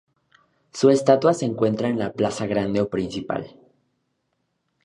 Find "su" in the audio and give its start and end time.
0.73-0.89